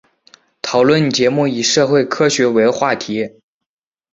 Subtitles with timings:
[0.63, 3.39] 讨论节目以社会科学为话题。